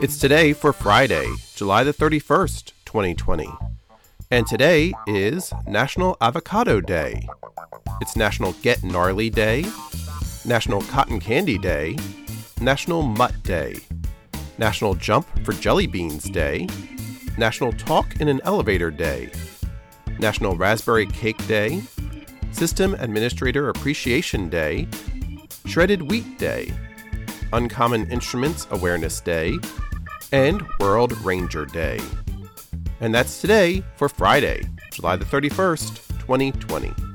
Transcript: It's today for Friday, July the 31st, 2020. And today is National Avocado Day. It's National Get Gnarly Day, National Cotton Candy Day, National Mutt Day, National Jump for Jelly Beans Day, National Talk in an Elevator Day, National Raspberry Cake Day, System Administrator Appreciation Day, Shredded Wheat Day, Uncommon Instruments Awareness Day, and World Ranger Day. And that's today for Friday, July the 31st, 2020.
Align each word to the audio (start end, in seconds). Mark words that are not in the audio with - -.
It's 0.00 0.18
today 0.18 0.52
for 0.52 0.72
Friday, 0.72 1.32
July 1.54 1.84
the 1.84 1.92
31st, 1.92 2.72
2020. 2.84 3.48
And 4.32 4.44
today 4.44 4.92
is 5.06 5.52
National 5.68 6.16
Avocado 6.20 6.80
Day. 6.80 7.28
It's 8.00 8.16
National 8.16 8.54
Get 8.54 8.82
Gnarly 8.82 9.30
Day, 9.30 9.64
National 10.44 10.82
Cotton 10.82 11.20
Candy 11.20 11.58
Day, 11.58 11.96
National 12.60 13.02
Mutt 13.02 13.40
Day, 13.44 13.76
National 14.58 14.94
Jump 14.94 15.26
for 15.44 15.52
Jelly 15.52 15.86
Beans 15.86 16.24
Day, 16.24 16.66
National 17.38 17.72
Talk 17.72 18.20
in 18.20 18.26
an 18.28 18.40
Elevator 18.42 18.90
Day, 18.90 19.30
National 20.18 20.56
Raspberry 20.56 21.06
Cake 21.06 21.46
Day, 21.46 21.82
System 22.50 22.94
Administrator 22.94 23.68
Appreciation 23.68 24.48
Day, 24.48 24.88
Shredded 25.66 26.10
Wheat 26.10 26.36
Day, 26.36 26.74
Uncommon 27.52 28.10
Instruments 28.10 28.66
Awareness 28.70 29.20
Day, 29.20 29.58
and 30.32 30.62
World 30.80 31.16
Ranger 31.18 31.66
Day. 31.66 32.00
And 33.00 33.14
that's 33.14 33.40
today 33.40 33.84
for 33.96 34.08
Friday, 34.08 34.62
July 34.92 35.16
the 35.16 35.24
31st, 35.24 35.96
2020. 36.20 37.13